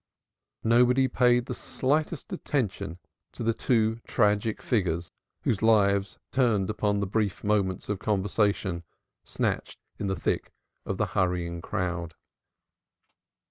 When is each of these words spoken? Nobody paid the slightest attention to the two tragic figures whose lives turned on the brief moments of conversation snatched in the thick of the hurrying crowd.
Nobody 0.63 1.07
paid 1.07 1.45
the 1.45 1.53
slightest 1.53 2.33
attention 2.33 2.97
to 3.33 3.43
the 3.43 3.53
two 3.53 3.99
tragic 4.07 4.59
figures 4.59 5.11
whose 5.43 5.61
lives 5.61 6.17
turned 6.31 6.71
on 6.81 7.01
the 7.01 7.05
brief 7.05 7.43
moments 7.43 7.87
of 7.87 7.99
conversation 7.99 8.83
snatched 9.25 9.77
in 9.99 10.07
the 10.07 10.15
thick 10.15 10.51
of 10.87 10.97
the 10.97 11.05
hurrying 11.13 11.61
crowd. 11.61 12.15